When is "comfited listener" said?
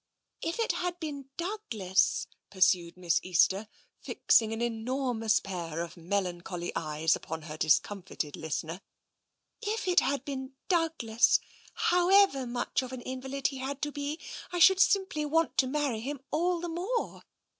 7.79-8.81